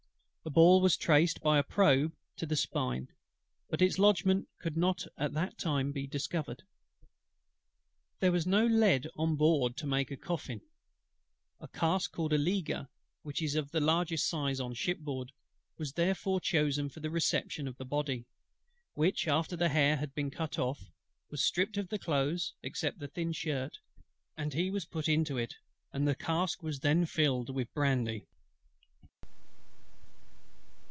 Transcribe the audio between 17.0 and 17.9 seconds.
the reception of the